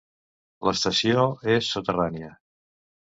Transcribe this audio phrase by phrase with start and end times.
[0.67, 1.27] L'estació
[1.57, 2.33] és soterrània.